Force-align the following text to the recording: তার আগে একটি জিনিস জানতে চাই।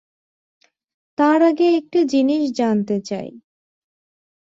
তার 1.17 1.39
আগে 1.43 1.67
একটি 1.77 1.99
জিনিস 2.11 2.43
জানতে 2.53 2.95
চাই। 3.01 3.29